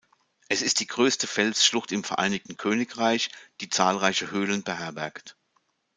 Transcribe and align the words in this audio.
Es 0.49 0.63
ist 0.63 0.79
die 0.79 0.87
größte 0.87 1.27
Felsschlucht 1.27 1.91
im 1.91 2.03
Vereinigten 2.03 2.57
Königreich, 2.57 3.29
die 3.59 3.69
zahlreiche 3.69 4.31
Höhlen 4.31 4.63
beherbergt. 4.63 5.37